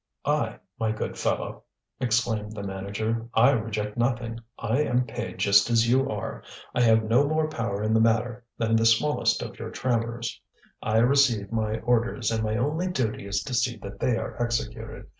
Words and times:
"I, 0.25 0.57
my 0.79 0.91
good 0.91 1.15
fellow!" 1.15 1.63
exclaimed 1.99 2.53
the 2.53 2.63
manager, 2.63 3.27
"I 3.35 3.51
reject 3.51 3.97
nothing. 3.97 4.39
I 4.57 4.79
am 4.81 5.05
paid 5.05 5.37
just 5.37 5.69
as 5.69 5.87
you 5.87 6.09
are. 6.09 6.41
I 6.73 6.81
have 6.81 7.03
no 7.03 7.27
more 7.27 7.47
power 7.47 7.83
in 7.83 7.93
the 7.93 7.99
matter 7.99 8.43
than 8.57 8.75
the 8.75 8.85
smallest 8.87 9.43
of 9.43 9.59
your 9.59 9.69
trammers. 9.69 10.41
I 10.81 10.97
receive 10.97 11.51
my 11.51 11.81
orders, 11.81 12.31
and 12.31 12.43
my 12.43 12.57
only 12.57 12.87
duty 12.87 13.27
is 13.27 13.43
to 13.43 13.53
see 13.53 13.77
that 13.77 13.99
they 13.99 14.17
are 14.17 14.41
executed. 14.41 15.05